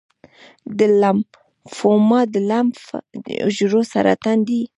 [0.77, 2.81] د لمفوما د لمف
[3.39, 4.61] حجرو سرطان دی.